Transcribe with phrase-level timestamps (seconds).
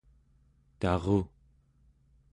[0.81, 1.19] taru